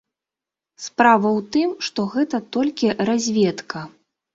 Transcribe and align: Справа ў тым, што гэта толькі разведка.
Справа 0.85 1.21
ў 1.21 1.39
тым, 1.57 1.69
што 1.91 2.09
гэта 2.17 2.43
толькі 2.59 2.87
разведка. 3.13 3.89